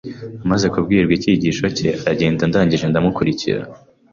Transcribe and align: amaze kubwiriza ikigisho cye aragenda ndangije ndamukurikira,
amaze 0.43 0.65
kubwiriza 0.73 1.13
ikigisho 1.17 1.65
cye 1.77 1.89
aragenda 2.03 2.43
ndangije 2.49 2.85
ndamukurikira, 2.87 3.61